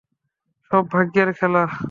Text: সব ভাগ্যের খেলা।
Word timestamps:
সব 0.71 0.83
ভাগ্যের 0.91 1.29
খেলা। 1.33 1.63